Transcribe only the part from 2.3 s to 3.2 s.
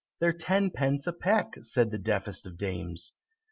of Dames.)